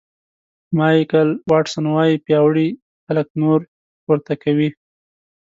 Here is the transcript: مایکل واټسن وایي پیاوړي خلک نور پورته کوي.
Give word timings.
مایکل 0.77 1.29
واټسن 1.49 1.85
وایي 1.89 2.15
پیاوړي 2.25 2.67
خلک 3.05 3.27
نور 3.41 3.59
پورته 4.03 4.33
کوي. 4.43 4.69